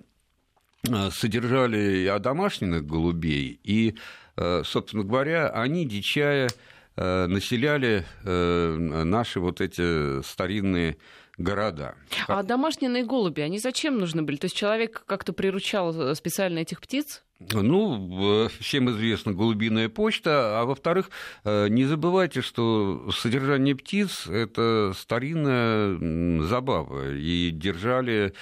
[0.89, 3.95] э, содержали и одомашненных голубей, и,
[4.37, 6.49] э, собственно говоря, они, дичая,
[6.97, 10.99] населяли наши вот эти старинные
[11.39, 11.95] города.
[12.29, 14.37] А домашние голуби, они зачем нужны были?
[14.37, 17.23] То есть человек как-то приручал специально этих птиц?
[17.41, 21.11] Ну, всем известна голубиная почта, а во-вторых,
[21.45, 28.35] э, не забывайте, что содержание птиц– это старинная забава, и держали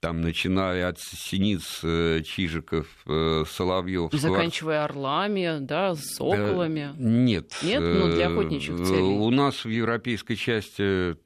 [0.00, 4.12] там, начиная от синиц, э, чижиков, э, соловьев.
[4.12, 6.90] Заканчивая орлами, да, соколами.
[6.98, 7.56] Нет.
[7.62, 7.80] Нет?
[7.80, 9.00] Ну, для охотничьих целей.
[9.00, 11.16] У нас в европейской части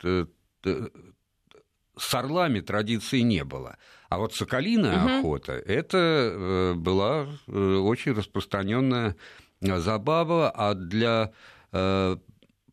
[1.99, 3.79] с орлами традиции не было.
[4.09, 5.19] А вот соколиная угу.
[5.19, 9.17] охота это была очень распространенная
[9.61, 11.33] забава, а для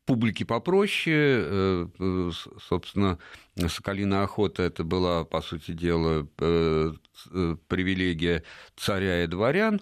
[0.06, 3.20] публики попроще, э, э, собственно,
[3.68, 6.94] соколиная охота это была, по сути дела, э,
[7.68, 8.44] привилегия
[8.76, 9.80] царя и дворян,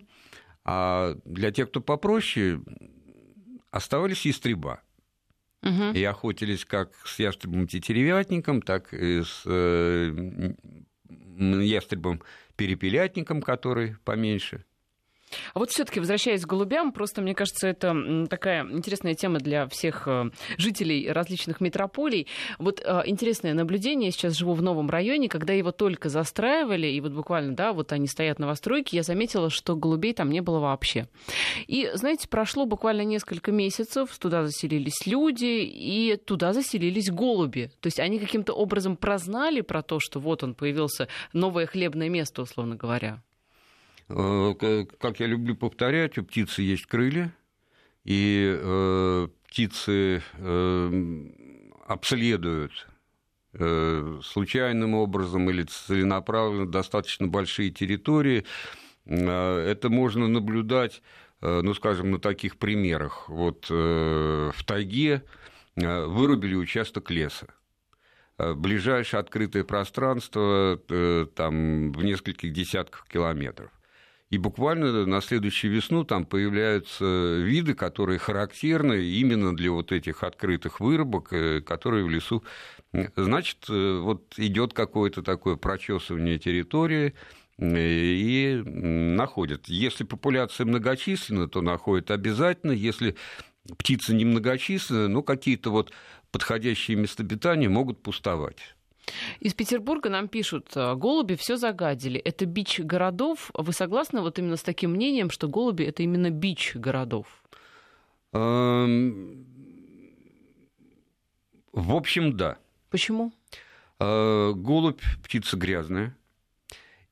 [0.64, 2.62] а для тех, кто попроще,
[3.72, 4.82] оставались истреба.
[5.64, 5.94] Угу.
[5.94, 9.44] И охотились как с ястребом-тетеревятником, так и с
[11.42, 14.64] ястребом-перепелятником, который поменьше–
[15.54, 20.08] а вот все-таки, возвращаясь к голубям, просто мне кажется, это такая интересная тема для всех
[20.08, 22.28] э, жителей различных метрополий.
[22.60, 27.02] Вот э, интересное наблюдение, я сейчас живу в новом районе, когда его только застраивали, и
[27.02, 30.60] вот буквально, да, вот они стоят на новостройке, я заметила, что голубей там не было
[30.60, 31.08] вообще.
[31.68, 37.72] И, знаете, прошло буквально несколько месяцев, туда заселились люди, и туда заселились голуби.
[37.80, 42.42] То есть они каким-то образом прознали про то, что вот он появился новое хлебное место,
[42.42, 43.22] условно говоря.
[44.14, 47.34] Э, как я люблю повторять, у птицы есть крылья,
[48.04, 51.26] и э, птицы э,
[51.88, 52.88] обследуют
[53.54, 58.46] случайным образом или целенаправленно достаточно большие территории.
[59.06, 61.02] Это можно наблюдать,
[61.42, 63.28] ну, скажем, на таких примерах.
[63.28, 65.26] Вот в тайге
[65.76, 67.48] вырубили участок леса
[68.38, 70.80] ближайшее открытое пространство
[71.36, 73.70] там, в нескольких десятках километров.
[74.32, 80.80] И буквально на следующую весну там появляются виды, которые характерны именно для вот этих открытых
[80.80, 82.42] вырубок, э, которые в лесу.
[83.18, 87.14] Значит, э, вот идет какое-то такое прочесывание территории,
[87.58, 89.68] э, и находят.
[89.68, 92.72] Если популяция многочисленна, то находят обязательно.
[92.72, 93.18] Если
[93.78, 95.92] птица немногочисленна, ну, какие-то вот
[96.32, 98.76] подходящие места обитания могут пустовать.
[99.40, 102.20] Из Петербурга нам пишут, «А, голуби все загадили.
[102.20, 103.52] Это бич городов.
[103.54, 107.28] Вы согласны вот именно с таким мнением, что голуби это именно бич городов?
[108.32, 109.46] В
[111.74, 112.58] общем, да.
[112.90, 113.34] Почему?
[114.00, 116.16] А, голубь птица грязная.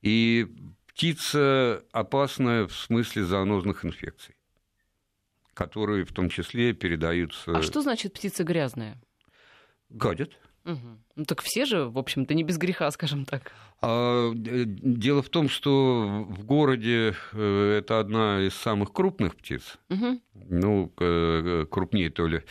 [0.02, 0.48] И
[0.86, 4.34] птица опасная в смысле зоонозных инфекций,
[5.54, 7.56] которые в том числе передаются...
[7.56, 8.98] А что значит птица грязная?
[9.90, 10.30] Гадят.
[10.64, 10.98] Угу.
[11.16, 13.52] Ну так все же, в общем-то, не без греха, скажем так.
[13.82, 19.78] А, э, дело в том, что в городе э, это одна из самых крупных птиц.
[19.88, 20.20] Угу.
[20.50, 22.42] Ну, э, крупнее то ли,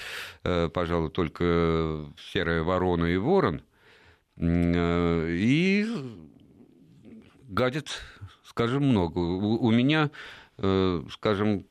[0.74, 3.62] пожалуй, только серая ворона и ворон.
[4.38, 5.86] И
[7.50, 7.90] гадит,
[8.44, 9.20] скажем, много.
[9.20, 10.12] У меня,
[11.12, 11.66] скажем,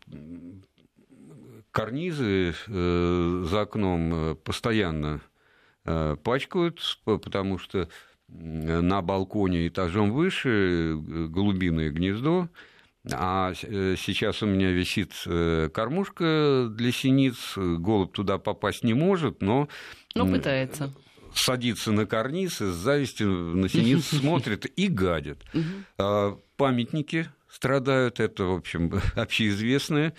[1.70, 5.22] карнизы за окном постоянно
[6.22, 7.88] пачкают, потому что
[8.29, 12.48] на балконе этажом выше э, голубиное гнездо,
[13.11, 15.12] а э, сейчас у меня висит
[15.72, 19.68] кормушка для синиц, голубь туда попасть не может, но...
[20.14, 20.92] Но пытается.
[21.33, 25.38] Садится на карниз и с завистью на синиц смотрит и гадит.
[25.96, 30.14] А памятники страдают, это, в общем, общеизвестное.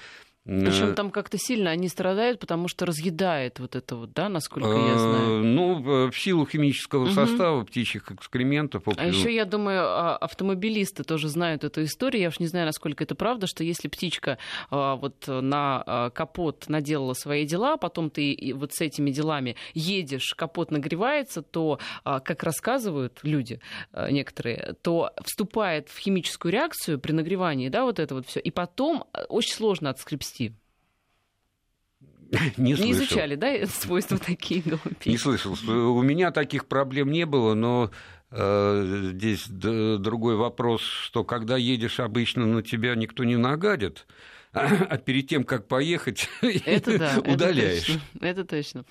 [0.50, 4.72] Причем э, там как-то сильно они страдают, потому что разъедает вот это вот, да, насколько
[4.72, 5.44] я э, знаю.
[5.44, 7.12] Ну, в силу химического угу.
[7.12, 8.84] состава птичьих экскрементов.
[8.98, 12.24] А еще я думаю, а, автомобилисты тоже знают эту историю.
[12.24, 14.40] Я уж не знаю, насколько это правда, что если птичка
[14.72, 20.34] а, вот на а, капот наделала свои дела, потом ты вот с этими делами едешь,
[20.36, 23.60] капот нагревается, то, как рассказывают люди
[24.10, 29.06] некоторые, то вступает в химическую реакцию при нагревании, да, вот это вот все, и потом
[29.28, 30.39] очень сложно отскрепсти
[32.58, 34.96] Не, не изучали, да, свойства такие голубей?
[35.06, 35.56] Не слышал.
[35.68, 37.92] У меня таких проблем не было, но
[38.32, 44.06] э, здесь другой вопрос, что когда едешь обычно, на тебя никто не нагадит
[44.52, 47.90] а перед тем, как поехать, это да, удаляешь.
[47.90, 48.86] Это точно, это точно.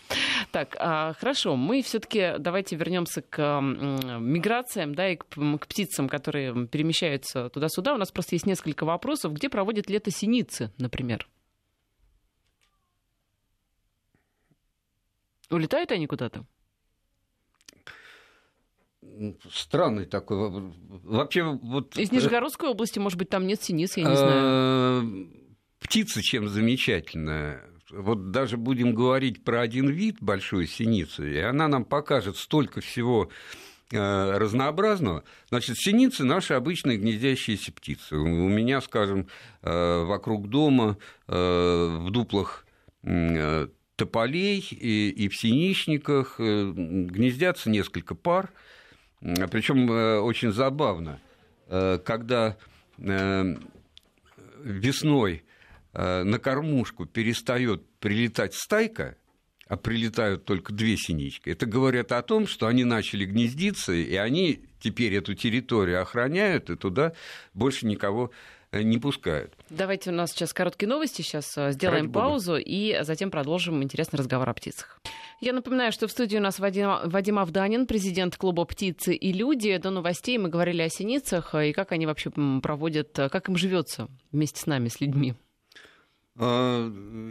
[0.52, 6.66] Так, а, хорошо, мы все-таки давайте вернемся к миграциям, да, и к, к птицам, которые
[6.68, 7.94] перемещаются туда-сюда.
[7.94, 9.32] У нас просто есть несколько вопросов.
[9.32, 11.26] Где проводят лето синицы, например?
[15.50, 16.44] Улетают они куда-то?
[19.50, 20.72] Странный такой.
[21.04, 21.96] Вообще вот...
[21.96, 25.30] Из Нижегородской области, может быть, там нет синиц, я не знаю.
[25.80, 27.62] Птица чем замечательная.
[27.90, 33.30] Вот даже будем говорить про один вид большой синицы, и она нам покажет столько всего
[33.90, 35.24] разнообразного.
[35.48, 38.16] Значит, синицы наши обычные гнездящиеся птицы.
[38.16, 39.28] У меня, скажем,
[39.62, 42.66] вокруг дома в дуплах
[43.98, 48.50] тополей и, и в синичниках гнездятся несколько пар.
[49.20, 49.90] Причем
[50.24, 51.20] очень забавно,
[51.66, 52.56] когда
[54.62, 55.42] весной
[55.92, 59.16] на кормушку перестает прилетать стайка,
[59.66, 64.60] а прилетают только две синички, это говорят о том, что они начали гнездиться, и они
[64.80, 67.12] теперь эту территорию охраняют, и туда
[67.52, 68.30] больше никого э,
[68.72, 69.54] не пускают.
[69.70, 72.62] Давайте у нас сейчас короткие новости, сейчас э, сделаем Ради паузу Бога.
[72.64, 75.00] и затем продолжим интересный разговор о птицах.
[75.40, 79.76] Я напоминаю, что в студии у нас Вадим, Вадим Авданин, президент клуба «Птицы и люди».
[79.78, 82.30] До новостей мы говорили о синицах и как они вообще
[82.62, 85.34] проводят, как им живется вместе с нами, с людьми.
[86.36, 86.86] А,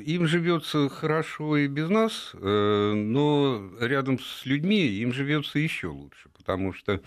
[0.06, 6.30] им живется хорошо и без нас, э, но рядом с людьми им живется еще лучше,
[6.36, 7.02] потому что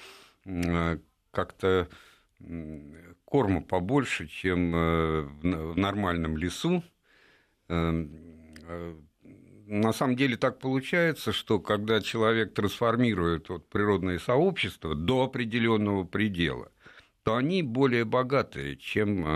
[1.31, 1.89] как-то
[3.31, 6.83] корма побольше, чем э, в нормальном лесу.
[7.69, 8.05] Э,
[9.67, 16.73] на самом деле так получается, что когда человек трансформирует вот природное сообщество до определенного предела–
[17.23, 19.27] то они более богатые, чем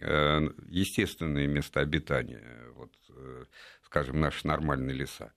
[0.00, 2.44] э, естественные места обитания,
[2.76, 2.92] вот,
[3.82, 5.32] скажем, наши нормальные леса.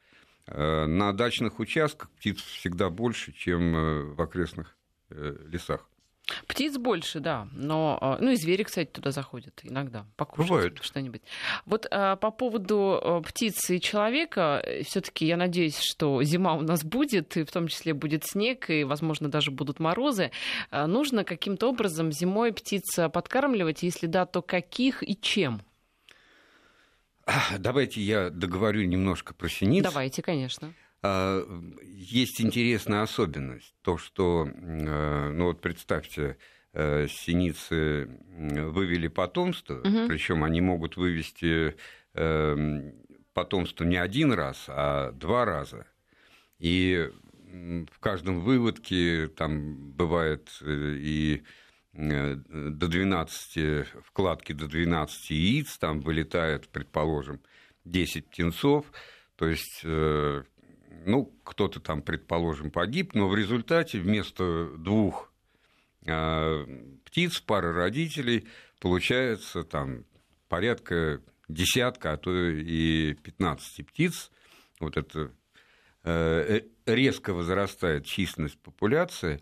[0.45, 4.77] На дачных участках птиц всегда больше, чем в окрестных
[5.09, 5.90] лесах.
[6.47, 11.21] Птиц больше, да, но а, ну и звери, кстати, туда заходят иногда покушать что-нибудь.
[11.65, 16.61] Вот а, по поводу а, птицы и человека, э, все-таки я надеюсь, что зима у
[16.61, 20.31] нас будет, и в том числе будет снег, и, возможно, даже будут морозы.
[20.69, 25.61] А, нужно каким-то образом зимой птиц подкармливать, если да, то каких и чем?
[27.57, 29.83] Давайте я договорю немножко про синиц.
[29.83, 30.73] Давайте, конечно.
[31.03, 31.43] А,
[31.83, 36.37] есть интересная особенность, то, что, э, ну вот представьте,
[36.73, 40.07] э, синицы вывели потомство, угу.
[40.07, 41.75] причем они могут вывести
[42.13, 42.93] эм,
[43.33, 45.87] потомство не один раз, а два раза.
[46.59, 47.09] И
[47.47, 51.43] в каждом выводке там бывает э, и
[51.93, 57.41] до 12, вкладки до 12 яиц, там вылетает, предположим,
[57.83, 58.85] 10 птенцов,
[59.35, 59.83] то есть
[61.05, 65.31] ну, кто-то там, предположим, погиб, но в результате вместо двух
[66.05, 66.65] э,
[67.05, 68.47] птиц, пары родителей,
[68.79, 70.05] получается там
[70.47, 74.31] порядка десятка, а то и 15 птиц.
[74.79, 75.31] Вот это
[76.03, 79.39] э, резко возрастает численность популяции.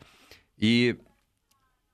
[0.57, 0.99] И,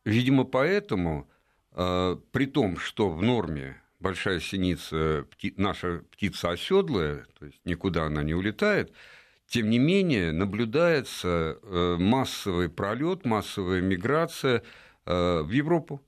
[0.04, 1.30] видимо, поэтому,
[1.72, 8.06] э, при том, что в норме большая синица, пти, наша птица оседлая, то есть никуда
[8.06, 8.92] она не улетает,
[9.48, 14.64] тем не менее, наблюдается э, массовый пролет, массовая миграция
[15.06, 16.02] э, в Европу.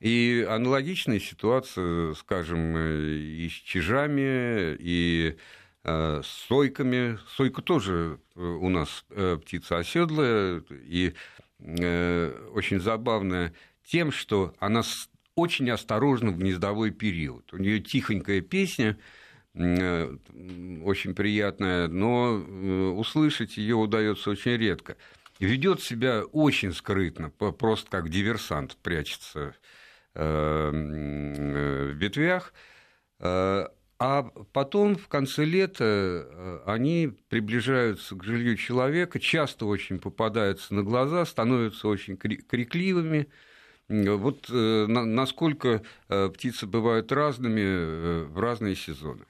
[0.00, 5.36] И аналогичная ситуация, скажем, э, и с чижами, и
[5.84, 7.18] с сойками.
[7.34, 11.12] Сойка тоже у нас птица оседлая, и
[11.58, 13.52] очень забавная
[13.84, 14.82] тем, что она
[15.34, 17.52] очень осторожна в гнездовой период.
[17.52, 18.96] У нее тихонькая песня–
[19.54, 24.96] очень приятная, но э, услышать ее удается очень редко.
[25.40, 29.54] Ведет себя очень скрытно, просто как диверсант прячется
[30.14, 32.54] э, в ветвях.
[33.20, 34.22] А
[34.52, 41.86] потом, в конце лета, они приближаются к жилью человека, часто очень попадаются на глаза, становятся
[41.88, 43.28] очень крикливыми.
[43.88, 49.24] Вот насколько птицы бывают разными в разные сезоны.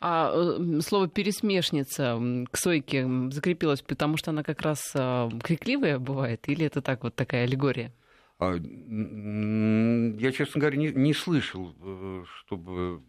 [0.00, 6.48] А э, слово пересмешница к сойке закрепилось, потому что она как раз а, крикливая бывает,
[6.48, 7.92] или это так вот такая аллегория?
[8.38, 13.02] А, я, честно говоря, не, не слышал, э, чтобы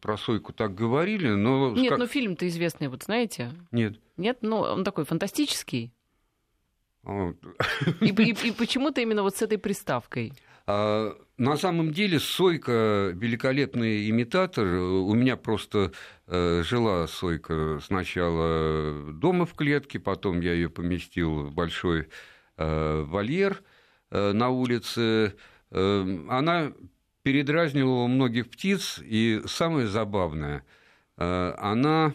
[0.00, 1.70] про Сойку так говорили, но...
[1.70, 1.98] Нет, как...
[1.98, 3.52] ну фильм-то известный, вот знаете?
[3.70, 3.98] Нет.
[4.16, 4.38] Нет?
[4.42, 5.92] Ну, он такой фантастический.
[7.04, 10.32] И, и, и почему-то именно вот с этой приставкой.
[10.66, 14.64] А, на самом деле Сойка великолепный имитатор.
[14.64, 15.90] У меня просто
[16.28, 22.08] э, жила Сойка сначала дома в клетке, потом я ее поместил в большой
[22.58, 23.60] э, вольер
[24.10, 25.34] э, на улице.
[25.70, 26.74] Она
[27.22, 30.66] передразнивала многих птиц, и самое забавное,
[31.16, 32.12] она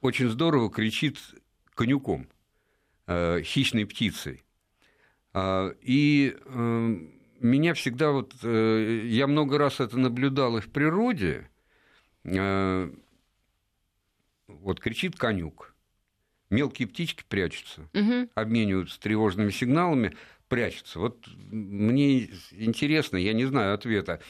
[0.00, 1.18] очень здорово кричит
[1.74, 2.28] конюком,
[3.08, 4.44] хищной птицей.
[5.38, 8.34] А, и эм, меня всегда вот...
[8.42, 11.48] Э, я много раз это наблюдал и в природе.
[12.24, 12.90] Э,
[14.48, 15.74] вот кричит конюк.
[16.50, 18.28] мелкие птички прячутся, угу.
[18.34, 20.16] обмениваются тревожными сигналами,
[20.48, 21.00] прячутся.
[21.00, 24.20] Вот мне интересно, я не знаю ответа,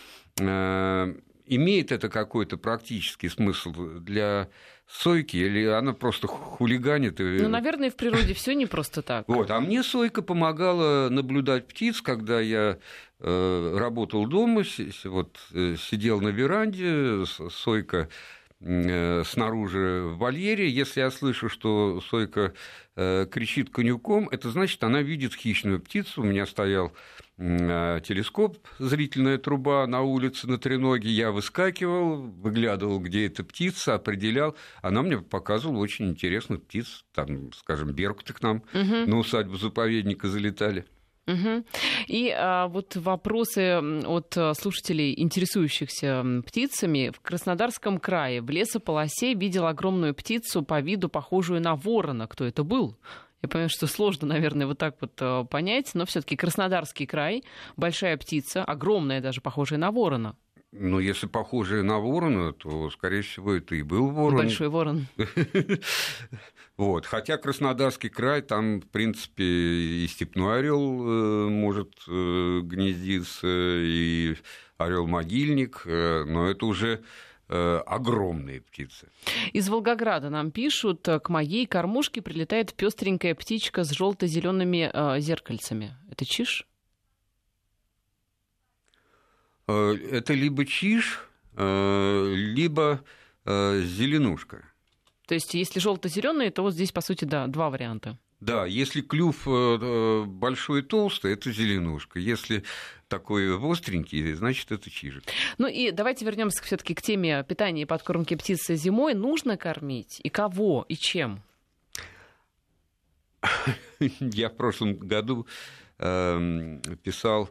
[0.40, 1.14] э,
[1.46, 4.48] имеет это какой-то практический смысл для
[4.88, 7.18] сойки, или она просто хулиганит?
[7.18, 9.24] Ну, наверное, в природе все не просто так.
[9.36, 12.78] Вот, а мне сойка помогала наблюдать птиц, когда я
[13.20, 14.62] э, работал дома,
[15.04, 18.08] вот э, сидел на веранде, сойка
[18.60, 20.68] снаружи в вольере.
[20.68, 22.54] Если я слышу, что сойка
[22.96, 26.22] э, кричит конюком, это значит, она видит хищную птицу.
[26.22, 26.92] У меня стоял
[27.36, 31.10] э, телескоп, зрительная труба на улице на треноге.
[31.10, 34.56] Я выскакивал, выглядывал, где эта птица, определял.
[34.80, 37.04] Она мне показывала очень интересных птиц.
[37.12, 38.94] Там, скажем, беркуты к нам угу.
[39.06, 40.86] на усадьбу заповедника залетали.
[41.26, 41.64] Угу.
[42.06, 47.10] И а, вот вопросы от а, слушателей, интересующихся птицами.
[47.10, 52.28] В Краснодарском крае в лесополосе видел огромную птицу по виду, похожую на ворона.
[52.28, 52.96] Кто это был?
[53.42, 57.42] Я понимаю, что сложно, наверное, вот так вот а, понять, но все-таки Краснодарский край,
[57.76, 60.36] большая птица, огромная даже, похожая на ворона.
[60.78, 64.36] Ну, если похожая на ворона, то, скорее всего, это и был ворон.
[64.36, 65.06] Большой ворон.
[66.76, 67.06] Вот.
[67.06, 74.36] Хотя Краснодарский край, там, в принципе, и степной орел э, может э, гнездиться, и
[74.76, 77.02] орел-могильник, э, но это уже
[77.48, 79.06] огромные птицы.
[79.52, 85.94] Из Волгограда нам пишут, к моей кормушке прилетает пестренькая птичка с желто-зелеными зеркальцами.
[86.10, 86.66] Это чиж?
[89.66, 93.02] Это либо чиж, либо
[93.44, 94.64] зеленушка.
[95.26, 98.16] То есть, если желто-зеленые, то вот здесь, по сути, да, два варианта.
[98.40, 102.18] Да, если клюв э, э, большой и толстый, это зеленушка.
[102.18, 102.64] Если
[103.08, 105.24] такой остренький, значит, это чижик.
[105.56, 109.14] Ну и давайте вернемся все-таки к теме питания и подкормки птицы зимой.
[109.14, 110.20] Нужно кормить?
[110.22, 110.84] И кого?
[110.88, 111.40] И чем?
[114.00, 115.46] Я в прошлом году
[115.98, 117.48] э, писал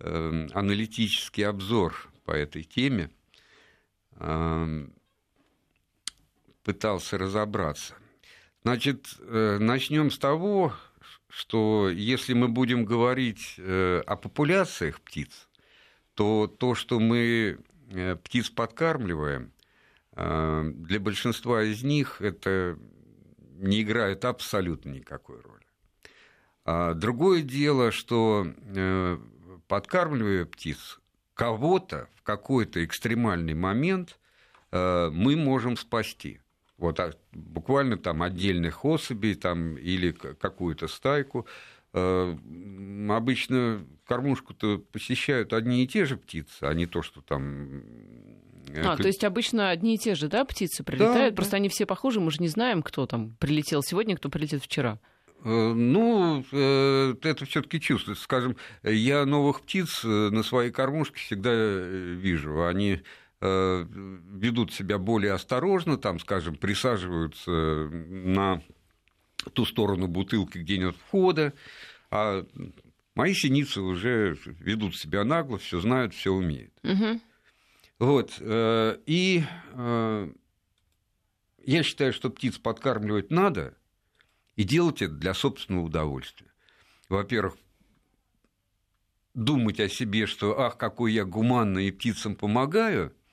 [0.00, 3.10] э, аналитический обзор по этой теме.
[4.12, 4.86] Э,
[6.66, 7.94] пытался разобраться.
[8.62, 10.74] Значит, э, начнем с того,
[11.28, 15.48] что если мы будем говорить э, о популяциях птиц,
[16.14, 17.58] то то, что мы
[17.90, 19.52] э, птиц подкармливаем,
[20.16, 22.78] для большинства из них это
[23.58, 25.66] не играет абсолютно никакой роли.
[26.64, 28.46] А другое дело, что
[29.68, 31.00] подкармливая птиц,
[31.34, 34.18] кого-то в какой-то экстремальный момент
[34.72, 36.40] мы можем спасти–
[36.78, 41.46] вот, а буквально там отдельных особей там, или какую-то стайку.
[41.94, 42.36] Э,
[43.08, 47.80] обычно кормушку-то посещают одни и те же птицы, а не то, что там...
[48.68, 51.34] Э, а, то есть обычно одни и те же, да, птицы прилетают?
[51.34, 51.56] Да, Просто да.
[51.56, 55.00] они все похожи, мы же не знаем, кто там прилетел сегодня, кто прилетит вчера.
[55.44, 58.24] Э, ну, это все-таки чувствуется.
[58.24, 62.64] Скажем, я новых птиц на своей кормушке всегда вижу.
[62.64, 63.02] Они
[63.38, 68.62] Э, ведут себя более осторожно, там, скажем, присаживаются на
[69.52, 71.52] ту сторону бутылки, где нет входа,
[72.10, 72.46] а
[73.14, 76.72] мои синицы уже ведут себя нагло, все знают, все умеют.
[76.82, 77.20] Угу.
[77.98, 78.38] Вот.
[78.40, 80.30] Э, и э,
[81.62, 83.76] я считаю, что птиц подкармливать надо
[84.56, 86.52] и делать это для собственного удовольствия.
[87.08, 87.56] Во-первых,
[89.34, 93.14] думать о себе, что ах, какой я гуманный и птицам помогаю–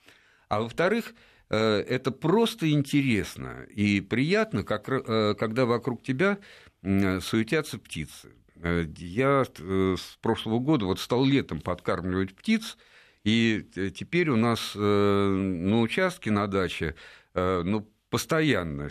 [0.54, 1.16] а во-вторых,
[1.50, 6.38] э, это просто интересно и приятно, как, э, когда вокруг тебя
[6.84, 8.34] суетятся птицы.
[8.58, 12.78] Э, я с прошлого года вот стал летом подкармливать птиц,
[13.24, 13.66] и
[13.96, 16.94] теперь у нас на участке на даче
[17.34, 18.90] ну, постоянно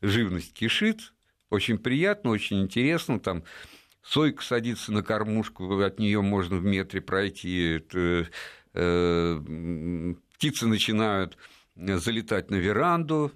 [0.00, 1.12] живность кишит,
[1.56, 3.44] очень приятно, очень интересно, там
[4.02, 8.28] сойка садится на кормушку, от нее можно в метре пройти, это,
[10.36, 11.36] птицы начинают
[11.76, 13.32] э, залетать на веранду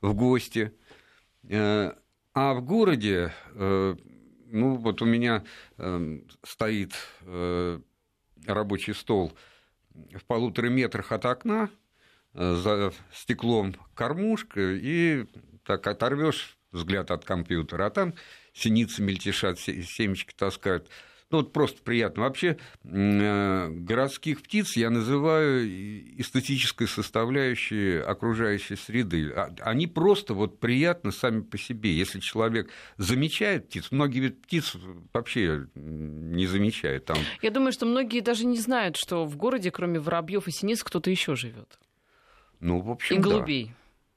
[0.00, 0.72] в гости.
[1.48, 1.92] Э,
[2.34, 3.96] а в городе, э,
[4.46, 5.44] ну вот у меня
[6.42, 6.94] стоит
[8.46, 9.32] рабочий стол
[9.90, 11.70] в полутора метрах от окна,
[12.34, 15.26] за стеклом кормушка, и
[15.64, 18.14] так оторвешь взгляд от компьютера, а там
[18.52, 20.88] синицы мельтешат, семечки таскают.
[21.32, 22.24] Ну, вот просто приятно.
[22.24, 25.66] Вообще, э, городских птиц я называю
[26.20, 29.32] эстетической составляющей окружающей среды.
[29.34, 31.90] А, они просто вот приятны сами по себе.
[31.94, 32.68] Если человек
[32.98, 34.76] замечает птиц, многие ведь птиц
[35.14, 37.06] вообще не замечают.
[37.06, 37.16] Там...
[37.40, 41.08] Я думаю, что многие даже не знают, что в городе, кроме воробьев и синиц, кто-то
[41.08, 41.78] еще живет.
[42.60, 43.72] Ну, в общем, и голубей.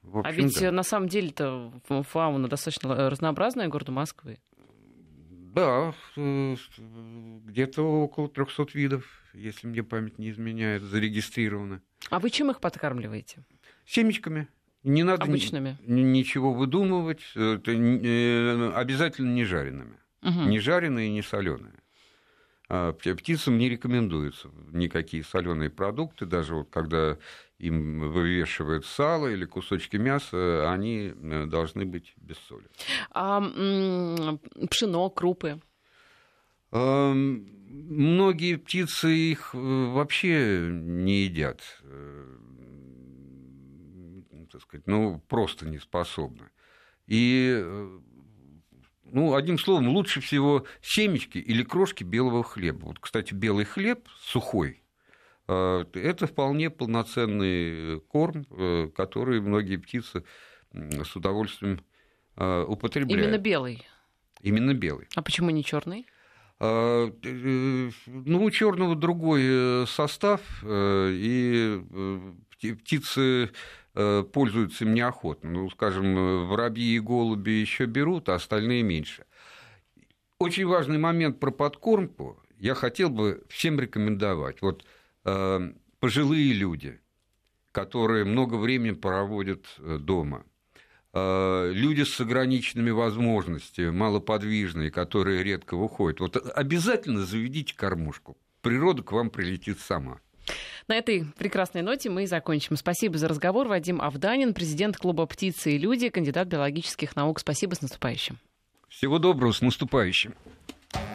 [0.06, 0.72] В общем, а ведь да.
[0.72, 4.40] на самом деле-то фауна достаточно разнообразная города Москвы.
[5.56, 11.82] Да, где-то около 300 видов, если мне память не изменяет, зарегистрировано.
[12.10, 13.46] А вы чем их подкармливаете?
[13.86, 14.50] Семечками.
[14.84, 15.78] Не надо Обычными.
[15.82, 17.22] Ни, ничего выдумывать.
[17.34, 19.98] Это э, обязательно не жареными.
[20.22, 20.42] Угу.
[20.42, 21.74] Не жареные, не соленые.
[22.68, 27.18] А птицам не рекомендуются никакие соленые продукты, даже вот когда
[27.60, 32.68] им вывешивают сало или кусочки мяса, они э, должны быть без соли.
[33.12, 33.40] А
[34.70, 35.62] пшено, крупы?
[36.72, 41.62] Многие птицы их э, вообще не едят.
[41.84, 42.26] Э,
[44.52, 46.50] так сказать, ну, просто не способны.
[47.08, 47.64] И
[49.12, 52.86] ну, одним словом, лучше всего семечки или крошки белого хлеба.
[52.86, 54.84] Вот, кстати, белый хлеб сухой,
[55.48, 60.24] э, это вполне полноценный корм, э, который многие птицы
[60.74, 61.82] с удовольствием
[62.36, 63.24] э, употребляют.
[63.24, 63.88] Именно белый.
[64.42, 65.08] Именно белый.
[65.16, 66.06] А почему не черный?
[66.58, 67.12] Ну,
[68.46, 71.82] у черного другой состав, и
[72.62, 73.50] птицы Э,
[73.96, 75.50] пользуются им неохотно.
[75.50, 79.26] Ну, скажем, воробьи и голуби еще берут, а остальные меньше.
[80.38, 84.62] Очень важный момент про подкормку я хотел бы всем рекомендовать.
[84.62, 84.86] Вот
[85.24, 87.00] э, пожилые люди,
[87.72, 90.46] которые много времени проводят э, дома,
[91.14, 98.38] э, люди с ограниченными возможностями, малоподвижные, которые редко выходят, вот обязательно заведите кормушку.
[98.62, 100.20] Природа к вам прилетит сама.
[100.88, 102.76] На этой прекрасной ноте мы и закончим.
[102.76, 103.68] Спасибо за разговор.
[103.68, 107.40] Вадим Авданин, президент клуба «Птицы и люди», кандидат биологических наук.
[107.40, 108.38] Спасибо, с наступающим.
[108.88, 110.36] Всего доброго, с наступающим.